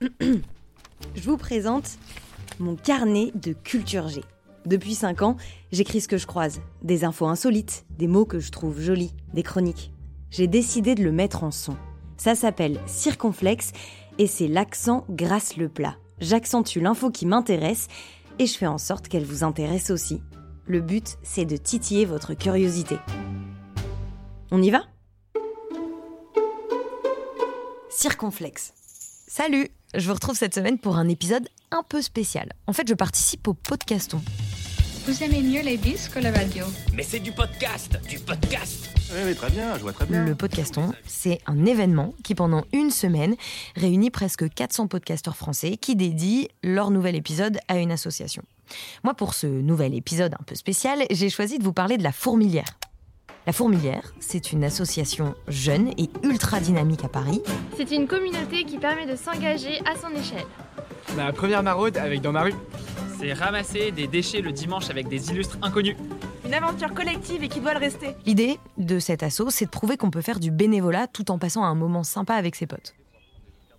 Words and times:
Je 0.00 1.22
vous 1.22 1.36
présente 1.36 1.98
mon 2.58 2.76
carnet 2.76 3.30
de 3.34 3.52
culture 3.52 4.08
G. 4.08 4.22
Depuis 4.66 4.94
5 4.94 5.22
ans, 5.22 5.36
j'écris 5.72 6.00
ce 6.00 6.08
que 6.08 6.18
je 6.18 6.26
croise, 6.26 6.60
des 6.82 7.04
infos 7.04 7.26
insolites, 7.26 7.86
des 7.90 8.08
mots 8.08 8.24
que 8.24 8.40
je 8.40 8.50
trouve 8.50 8.80
jolis, 8.80 9.14
des 9.32 9.42
chroniques. 9.42 9.92
J'ai 10.30 10.48
décidé 10.48 10.94
de 10.94 11.04
le 11.04 11.12
mettre 11.12 11.44
en 11.44 11.50
son. 11.50 11.76
Ça 12.16 12.34
s'appelle 12.34 12.80
Circonflexe 12.86 13.72
et 14.18 14.26
c'est 14.26 14.48
l'accent 14.48 15.04
grâce 15.08 15.56
le 15.56 15.68
plat. 15.68 15.96
J'accentue 16.20 16.78
l'info 16.78 17.10
qui 17.10 17.26
m'intéresse 17.26 17.88
et 18.38 18.46
je 18.46 18.56
fais 18.56 18.66
en 18.66 18.78
sorte 18.78 19.08
qu'elle 19.08 19.24
vous 19.24 19.44
intéresse 19.44 19.90
aussi. 19.90 20.20
Le 20.66 20.80
but, 20.80 21.16
c'est 21.22 21.44
de 21.44 21.56
titiller 21.56 22.04
votre 22.04 22.34
curiosité. 22.34 22.96
On 24.50 24.60
y 24.60 24.70
va? 24.70 24.82
Circonflexe. 27.88 28.72
Salut 29.28 29.68
Je 29.96 30.06
vous 30.08 30.12
retrouve 30.12 30.36
cette 30.36 30.54
semaine 30.54 30.76
pour 30.76 30.98
un 30.98 31.08
épisode 31.08 31.48
un 31.70 31.82
peu 31.82 32.02
spécial. 32.02 32.52
En 32.66 32.74
fait, 32.74 32.86
je 32.86 32.92
participe 32.92 33.48
au 33.48 33.54
podcaston. 33.54 34.20
Vous 35.06 35.22
aimez 35.22 35.40
mieux 35.40 35.62
les 35.62 35.78
disques 35.78 36.12
que 36.12 36.18
la 36.18 36.32
radio 36.32 36.66
Mais 36.92 37.02
c'est 37.02 37.18
du 37.18 37.32
podcast, 37.32 37.98
du 38.06 38.18
podcast. 38.18 38.90
Oui, 39.10 39.20
oui, 39.24 39.34
très 39.34 39.48
bien, 39.48 39.74
je 39.78 39.80
vois 39.80 39.94
très 39.94 40.04
bien. 40.04 40.26
Le 40.26 40.34
podcaston, 40.34 40.92
c'est 41.06 41.38
un 41.46 41.64
événement 41.64 42.12
qui, 42.24 42.34
pendant 42.34 42.64
une 42.74 42.90
semaine, 42.90 43.36
réunit 43.74 44.10
presque 44.10 44.52
400 44.52 44.86
podcasteurs 44.88 45.36
français 45.36 45.78
qui 45.78 45.96
dédient 45.96 46.44
leur 46.62 46.90
nouvel 46.90 47.16
épisode 47.16 47.58
à 47.68 47.78
une 47.78 47.90
association. 47.90 48.42
Moi, 49.02 49.14
pour 49.14 49.32
ce 49.32 49.46
nouvel 49.46 49.94
épisode 49.94 50.34
un 50.34 50.44
peu 50.44 50.56
spécial, 50.56 51.04
j'ai 51.10 51.30
choisi 51.30 51.58
de 51.58 51.64
vous 51.64 51.72
parler 51.72 51.96
de 51.96 52.02
la 52.02 52.12
Fourmilière. 52.12 52.76
La 53.46 53.52
Fourmilière, 53.52 54.12
c'est 54.18 54.50
une 54.50 54.64
association 54.64 55.36
jeune 55.46 55.92
et 55.98 56.10
ultra 56.24 56.58
dynamique 56.58 57.04
à 57.04 57.08
Paris. 57.08 57.42
C'est 57.76 57.92
une 57.92 58.08
communauté 58.08 58.64
qui 58.64 58.76
permet 58.76 59.06
de 59.06 59.14
s'engager 59.14 59.78
à 59.86 59.94
son 59.94 60.12
échelle. 60.18 60.44
Ma 61.14 61.32
première 61.32 61.62
maraude 61.62 61.96
avec 61.96 62.22
dans 62.22 62.32
ma 62.32 62.42
rue. 62.42 62.54
C'est 63.20 63.32
ramasser 63.32 63.92
des 63.92 64.08
déchets 64.08 64.40
le 64.40 64.50
dimanche 64.50 64.90
avec 64.90 65.06
des 65.06 65.30
illustres 65.30 65.58
inconnus. 65.62 65.94
Une 66.44 66.54
aventure 66.54 66.92
collective 66.92 67.44
et 67.44 67.48
qui 67.48 67.60
doit 67.60 67.74
le 67.74 67.78
rester. 67.78 68.16
L'idée 68.26 68.58
de 68.78 68.98
cet 68.98 69.22
assaut, 69.22 69.48
c'est 69.50 69.66
de 69.66 69.70
prouver 69.70 69.96
qu'on 69.96 70.10
peut 70.10 70.22
faire 70.22 70.40
du 70.40 70.50
bénévolat 70.50 71.06
tout 71.06 71.30
en 71.30 71.38
passant 71.38 71.62
un 71.62 71.76
moment 71.76 72.02
sympa 72.02 72.34
avec 72.34 72.56
ses 72.56 72.66
potes. 72.66 72.96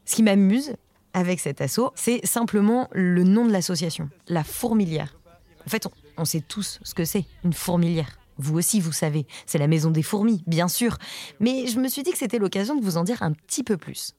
Ce 0.06 0.16
qui 0.16 0.24
m'amuse 0.24 0.78
avec 1.14 1.42
cet 1.42 1.60
assaut, 1.60 1.92
c'est 1.94 2.26
simplement 2.26 2.88
le 2.94 3.26
nom 3.26 3.46
de 3.46 3.52
l'association, 3.52 4.10
la 4.30 4.46
fourmilière. 4.46 5.18
En 5.66 5.70
fait, 5.70 5.88
on, 5.88 5.92
on 6.16 6.24
sait 6.24 6.40
tous 6.40 6.80
ce 6.84 6.94
que 6.94 7.04
c'est, 7.04 7.26
une 7.44 7.52
fourmilière. 7.52 8.18
Vous 8.38 8.58
aussi, 8.58 8.80
vous 8.80 8.92
savez, 8.92 9.28
c'est 9.46 9.58
la 9.58 9.68
maison 9.68 9.92
des 9.92 10.04
fourmis, 10.04 10.44
bien 10.48 10.68
sûr. 10.68 10.98
Mais 11.40 11.68
je 11.68 11.80
me 11.80 11.88
suis 11.88 12.04
dit 12.04 12.12
que 12.12 12.18
c'était 12.18 12.40
l'occasion 12.40 12.76
de 12.76 12.84
vous 12.84 12.98
en 12.98 13.04
dire 13.04 13.24
un 13.24 13.34
petit 13.34 13.64
peu 13.64 13.78
plus. 13.78 14.16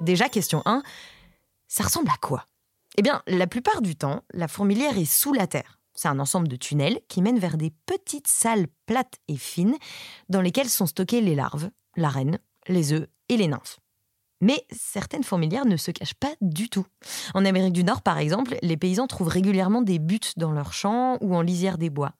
Déjà, 0.00 0.28
question 0.28 0.62
1, 0.66 0.82
ça 1.68 1.84
ressemble 1.84 2.10
à 2.10 2.16
quoi? 2.20 2.46
Eh 2.96 3.02
bien, 3.02 3.22
la 3.26 3.46
plupart 3.46 3.82
du 3.82 3.96
temps, 3.96 4.22
la 4.32 4.48
fourmilière 4.48 4.98
est 4.98 5.04
sous 5.04 5.32
la 5.32 5.46
terre. 5.46 5.78
C'est 5.94 6.08
un 6.08 6.18
ensemble 6.18 6.48
de 6.48 6.56
tunnels 6.56 7.00
qui 7.08 7.22
mènent 7.22 7.38
vers 7.38 7.56
des 7.56 7.72
petites 7.86 8.28
salles 8.28 8.66
plates 8.84 9.16
et 9.28 9.36
fines 9.36 9.76
dans 10.28 10.42
lesquelles 10.42 10.68
sont 10.68 10.86
stockées 10.86 11.22
les 11.22 11.34
larves, 11.34 11.70
la 11.96 12.10
reine, 12.10 12.38
les 12.68 12.92
œufs 12.92 13.06
et 13.28 13.36
les 13.36 13.48
nymphes. 13.48 13.78
Mais 14.40 14.66
certaines 14.70 15.24
fourmilières 15.24 15.64
ne 15.64 15.76
se 15.76 15.90
cachent 15.90 16.14
pas 16.14 16.34
du 16.40 16.68
tout. 16.68 16.86
En 17.34 17.44
Amérique 17.44 17.72
du 17.72 17.84
Nord, 17.84 18.02
par 18.02 18.18
exemple, 18.18 18.56
les 18.62 18.76
paysans 18.76 19.06
trouvent 19.06 19.28
régulièrement 19.28 19.80
des 19.80 19.98
buttes 19.98 20.34
dans 20.36 20.52
leurs 20.52 20.74
champs 20.74 21.16
ou 21.20 21.34
en 21.34 21.40
lisière 21.40 21.78
des 21.78 21.90
bois. 21.90 22.12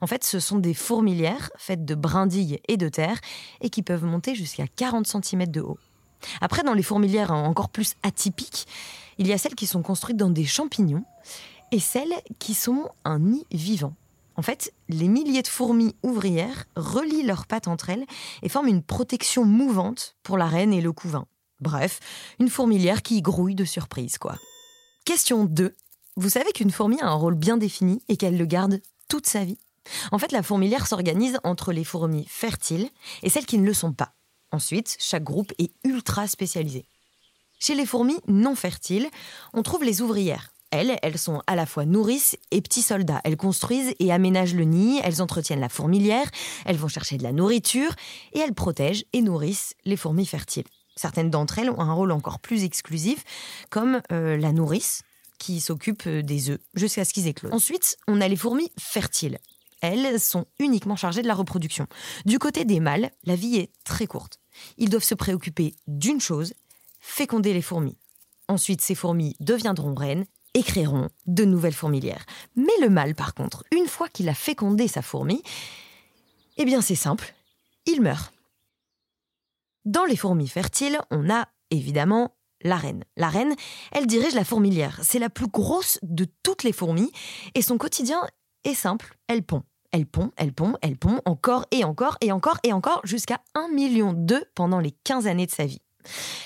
En 0.00 0.06
fait, 0.06 0.24
ce 0.24 0.40
sont 0.40 0.58
des 0.58 0.74
fourmilières 0.74 1.50
faites 1.58 1.84
de 1.84 1.94
brindilles 1.94 2.60
et 2.68 2.76
de 2.76 2.88
terre 2.88 3.18
et 3.60 3.68
qui 3.68 3.82
peuvent 3.82 4.04
monter 4.04 4.34
jusqu'à 4.34 4.66
40 4.66 5.06
cm 5.06 5.46
de 5.46 5.60
haut. 5.60 5.78
Après, 6.40 6.62
dans 6.62 6.74
les 6.74 6.82
fourmilières 6.82 7.32
encore 7.32 7.68
plus 7.68 7.94
atypiques, 8.02 8.66
il 9.18 9.26
y 9.26 9.32
a 9.32 9.38
celles 9.38 9.54
qui 9.54 9.66
sont 9.66 9.82
construites 9.82 10.16
dans 10.16 10.30
des 10.30 10.46
champignons 10.46 11.04
et 11.70 11.80
celles 11.80 12.14
qui 12.38 12.54
sont 12.54 12.88
un 13.04 13.18
nid 13.18 13.46
vivant. 13.52 13.94
En 14.36 14.42
fait, 14.42 14.72
les 14.88 15.08
milliers 15.08 15.42
de 15.42 15.48
fourmis 15.48 15.96
ouvrières 16.02 16.66
relient 16.76 17.24
leurs 17.24 17.46
pattes 17.46 17.68
entre 17.68 17.90
elles 17.90 18.06
et 18.42 18.48
forment 18.48 18.68
une 18.68 18.82
protection 18.82 19.44
mouvante 19.44 20.16
pour 20.22 20.38
la 20.38 20.46
reine 20.46 20.72
et 20.72 20.80
le 20.80 20.92
couvain. 20.92 21.26
Bref, 21.60 22.00
une 22.38 22.50
fourmilière 22.50 23.02
qui 23.02 23.20
grouille 23.20 23.54
de 23.54 23.64
surprise, 23.64 24.18
quoi. 24.18 24.38
Question 25.04 25.44
2. 25.44 25.74
Vous 26.16 26.28
savez 26.28 26.52
qu'une 26.52 26.70
fourmi 26.70 27.00
a 27.00 27.06
un 27.06 27.14
rôle 27.14 27.34
bien 27.34 27.56
défini 27.56 28.02
et 28.08 28.16
qu'elle 28.16 28.36
le 28.36 28.46
garde 28.46 28.80
toute 29.08 29.26
sa 29.26 29.44
vie? 29.44 29.58
En 30.12 30.18
fait, 30.18 30.32
la 30.32 30.42
fourmilière 30.42 30.86
s'organise 30.86 31.38
entre 31.44 31.72
les 31.72 31.84
fourmis 31.84 32.26
fertiles 32.28 32.90
et 33.22 33.30
celles 33.30 33.46
qui 33.46 33.58
ne 33.58 33.66
le 33.66 33.74
sont 33.74 33.92
pas. 33.92 34.12
Ensuite, 34.52 34.96
chaque 34.98 35.24
groupe 35.24 35.52
est 35.58 35.72
ultra 35.84 36.28
spécialisé. 36.28 36.86
Chez 37.58 37.74
les 37.74 37.86
fourmis 37.86 38.20
non 38.28 38.54
fertiles, 38.54 39.08
on 39.52 39.62
trouve 39.62 39.82
les 39.82 40.00
ouvrières. 40.00 40.52
Elles, 40.70 40.98
elles 41.02 41.18
sont 41.18 41.42
à 41.46 41.56
la 41.56 41.66
fois 41.66 41.86
nourrices 41.86 42.36
et 42.50 42.60
petits 42.60 42.82
soldats. 42.82 43.20
Elles 43.24 43.36
construisent 43.36 43.94
et 43.98 44.12
aménagent 44.12 44.54
le 44.54 44.64
nid, 44.64 45.00
elles 45.02 45.22
entretiennent 45.22 45.60
la 45.60 45.70
fourmilière, 45.70 46.30
elles 46.66 46.76
vont 46.76 46.88
chercher 46.88 47.16
de 47.16 47.22
la 47.22 47.32
nourriture 47.32 47.94
et 48.32 48.40
elles 48.40 48.54
protègent 48.54 49.06
et 49.12 49.22
nourrissent 49.22 49.74
les 49.84 49.96
fourmis 49.96 50.26
fertiles. 50.26 50.66
Certaines 50.98 51.30
d'entre 51.30 51.58
elles 51.60 51.70
ont 51.70 51.80
un 51.80 51.92
rôle 51.92 52.10
encore 52.10 52.40
plus 52.40 52.64
exclusif, 52.64 53.24
comme 53.70 54.02
euh, 54.10 54.36
la 54.36 54.52
nourrice, 54.52 55.02
qui 55.38 55.60
s'occupe 55.60 56.08
des 56.08 56.50
œufs 56.50 56.58
jusqu'à 56.74 57.04
ce 57.04 57.14
qu'ils 57.14 57.28
éclosent. 57.28 57.52
Ensuite, 57.52 57.96
on 58.08 58.20
a 58.20 58.26
les 58.26 58.36
fourmis 58.36 58.72
fertiles. 58.76 59.38
Elles 59.80 60.18
sont 60.18 60.46
uniquement 60.58 60.96
chargées 60.96 61.22
de 61.22 61.28
la 61.28 61.34
reproduction. 61.34 61.86
Du 62.26 62.40
côté 62.40 62.64
des 62.64 62.80
mâles, 62.80 63.12
la 63.22 63.36
vie 63.36 63.56
est 63.56 63.70
très 63.84 64.08
courte. 64.08 64.40
Ils 64.76 64.90
doivent 64.90 65.04
se 65.04 65.14
préoccuper 65.14 65.76
d'une 65.86 66.20
chose, 66.20 66.52
féconder 66.98 67.52
les 67.52 67.62
fourmis. 67.62 67.96
Ensuite, 68.48 68.80
ces 68.80 68.96
fourmis 68.96 69.36
deviendront 69.38 69.94
reines 69.94 70.24
et 70.54 70.64
créeront 70.64 71.08
de 71.26 71.44
nouvelles 71.44 71.74
fourmilières. 71.74 72.26
Mais 72.56 72.72
le 72.80 72.90
mâle, 72.90 73.14
par 73.14 73.34
contre, 73.34 73.62
une 73.70 73.86
fois 73.86 74.08
qu'il 74.08 74.28
a 74.28 74.34
fécondé 74.34 74.88
sa 74.88 75.02
fourmi, 75.02 75.42
eh 76.56 76.64
bien 76.64 76.80
c'est 76.80 76.96
simple, 76.96 77.34
il 77.86 78.02
meurt. 78.02 78.32
Dans 79.88 80.04
les 80.04 80.16
fourmis 80.16 80.48
fertiles, 80.48 80.98
on 81.10 81.30
a 81.30 81.48
évidemment 81.70 82.36
la 82.60 82.76
reine. 82.76 83.04
La 83.16 83.30
reine, 83.30 83.54
elle 83.90 84.06
dirige 84.06 84.34
la 84.34 84.44
fourmilière. 84.44 85.00
C'est 85.02 85.18
la 85.18 85.30
plus 85.30 85.46
grosse 85.46 85.98
de 86.02 86.26
toutes 86.42 86.62
les 86.62 86.74
fourmis 86.74 87.10
et 87.54 87.62
son 87.62 87.78
quotidien 87.78 88.20
est 88.64 88.74
simple. 88.74 89.16
Elle 89.28 89.42
pond. 89.42 89.62
Elle 89.90 90.04
pond, 90.04 90.30
elle 90.36 90.52
pond, 90.52 90.74
elle 90.82 90.98
pond 90.98 91.22
encore 91.24 91.64
et 91.70 91.84
encore 91.84 92.18
et 92.20 92.32
encore 92.32 92.58
et 92.64 92.74
encore 92.74 93.00
jusqu'à 93.04 93.40
1 93.54 93.68
million 93.68 94.12
d'œufs 94.12 94.44
pendant 94.54 94.78
les 94.78 94.90
15 95.04 95.26
années 95.26 95.46
de 95.46 95.52
sa 95.52 95.64
vie. 95.64 95.80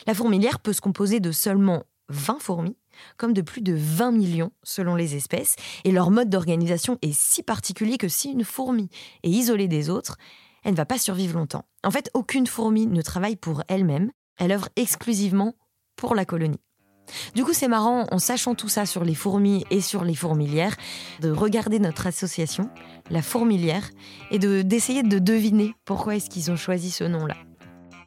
La 0.07 0.15
fourmilière 0.15 0.61
peut 0.61 0.73
se 0.73 0.81
composer 0.81 1.19
de 1.19 1.33
seulement 1.33 1.83
20 2.11 2.39
fourmis, 2.39 2.77
comme 3.17 3.33
de 3.33 3.43
plus 3.43 3.63
de 3.63 3.75
20 3.77 4.13
millions 4.13 4.53
selon 4.63 4.95
les 4.95 5.17
espèces, 5.17 5.57
et 5.83 5.91
leur 5.91 6.13
mode 6.13 6.31
d'organisation 6.31 6.97
est 7.03 7.13
si 7.13 7.43
particulier 7.43 7.99
que 7.99 8.07
si 8.07 8.31
une 8.31 8.45
fourmi 8.45 8.89
est 9.25 9.31
isolée 9.31 9.67
des 9.67 9.91
autres, 9.91 10.17
elle 10.65 10.73
ne 10.73 10.77
va 10.77 10.87
pas 10.87 10.99
survivre 10.99 11.39
longtemps. 11.39 11.65
En 11.85 11.91
fait, 11.91 12.11
aucune 12.15 12.47
fourmi 12.47 12.87
ne 12.87 13.03
travaille 13.03 13.37
pour 13.37 13.63
elle-même, 13.69 14.11
elle 14.39 14.53
œuvre 14.53 14.69
exclusivement 14.77 15.55
pour 15.97 16.15
la 16.15 16.25
colonie. 16.25 16.61
Du 17.35 17.45
coup, 17.45 17.53
c'est 17.53 17.69
marrant, 17.69 18.07
en 18.11 18.19
sachant 18.19 18.55
tout 18.55 18.69
ça 18.69 18.87
sur 18.87 19.05
les 19.05 19.15
fourmis 19.15 19.65
et 19.71 19.81
sur 19.81 20.05
les 20.05 20.15
fourmilières, 20.15 20.77
de 21.21 21.31
regarder 21.31 21.79
notre 21.79 22.07
association, 22.07 22.71
la 23.11 23.23
fourmilière, 23.23 23.91
et 24.31 24.39
de, 24.39 24.63
d'essayer 24.63 25.03
de 25.03 25.19
deviner 25.19 25.75
pourquoi 25.85 26.17
est-ce 26.17 26.31
qu'ils 26.31 26.51
ont 26.51 26.57
choisi 26.57 26.91
ce 26.91 27.05
nom-là. 27.05 27.37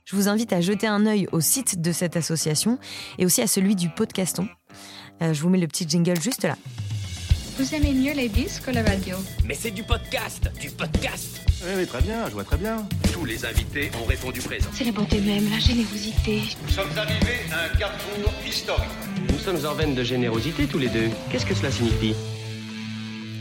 Je 0.06 0.16
vous 0.16 0.28
invite 0.28 0.54
à 0.54 0.62
jeter 0.62 0.88
un 0.88 1.06
œil 1.08 1.28
au 1.32 1.42
site 1.42 1.82
de 1.82 1.92
cette 1.92 2.16
association 2.16 2.78
et 3.18 3.26
aussi 3.26 3.42
à 3.42 3.48
celui 3.48 3.76
du 3.76 3.90
podcaston. 3.90 4.48
Euh, 5.22 5.34
je 5.34 5.42
vous 5.42 5.50
mets 5.50 5.58
le 5.58 5.68
petit 5.68 5.88
jingle 5.90 6.22
juste 6.22 6.44
là. 6.44 6.56
Vous 7.58 7.74
aimez 7.74 7.94
mieux 7.94 8.14
les 8.14 8.30
disques 8.30 8.66
que 8.66 8.72
la 8.72 8.84
radio? 8.84 9.18
Mais 9.46 9.56
c'est 9.56 9.72
du 9.72 9.84
podcast, 9.84 10.52
du 10.60 10.70
podcast. 10.70 11.45
Oui, 11.66 11.72
oui, 11.78 11.88
très 11.88 12.02
bien, 12.02 12.28
je 12.28 12.34
vois 12.34 12.44
très 12.44 12.58
bien. 12.58 12.88
Tous 13.12 13.26
les 13.26 13.44
invités 13.44 13.90
ont 14.00 14.06
répondu 14.06 14.40
présent. 14.40 14.70
C'est 14.72 14.84
la 14.84 14.92
beauté 14.92 15.20
même, 15.20 15.50
la 15.50 15.58
générosité. 15.58 16.42
Nous 16.64 16.70
sommes 16.70 16.96
arrivés 16.96 17.40
à 17.52 17.66
un 17.66 17.78
carrefour 17.80 18.32
historique. 18.48 18.86
Nous 19.32 19.40
sommes 19.40 19.66
en 19.66 19.74
veine 19.74 19.96
de 19.96 20.04
générosité 20.04 20.68
tous 20.68 20.78
les 20.78 20.90
deux. 20.90 21.10
Qu'est-ce 21.32 21.46
que 21.48 21.56
cela 21.56 21.72
signifie? 21.72 22.14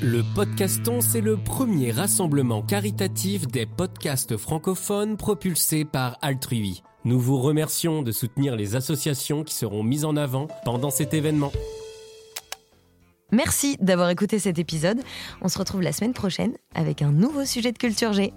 Le 0.00 0.22
Podcaston, 0.34 1.02
c'est 1.02 1.20
le 1.20 1.36
premier 1.36 1.92
rassemblement 1.92 2.62
caritatif 2.62 3.46
des 3.46 3.66
podcasts 3.66 4.38
francophones 4.38 5.18
propulsés 5.18 5.84
par 5.84 6.16
Altrui. 6.22 6.82
Nous 7.04 7.20
vous 7.20 7.38
remercions 7.38 8.00
de 8.00 8.10
soutenir 8.10 8.56
les 8.56 8.74
associations 8.74 9.44
qui 9.44 9.54
seront 9.54 9.82
mises 9.82 10.06
en 10.06 10.16
avant 10.16 10.48
pendant 10.64 10.90
cet 10.90 11.12
événement. 11.12 11.52
Merci 13.34 13.76
d'avoir 13.80 14.10
écouté 14.10 14.38
cet 14.38 14.60
épisode. 14.60 15.00
On 15.42 15.48
se 15.48 15.58
retrouve 15.58 15.82
la 15.82 15.92
semaine 15.92 16.12
prochaine 16.12 16.52
avec 16.74 17.02
un 17.02 17.10
nouveau 17.10 17.44
sujet 17.44 17.72
de 17.72 17.78
culture 17.78 18.12
G. 18.12 18.32